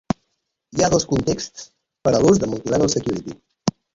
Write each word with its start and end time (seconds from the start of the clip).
Hi 0.77 0.85
ha 0.85 0.89
dos 0.93 1.05
contexts 1.11 1.67
per 2.07 2.13
a 2.15 2.21
l'ús 2.23 2.41
de 2.45 2.49
Multilevel 2.53 2.93
Security. 2.97 3.37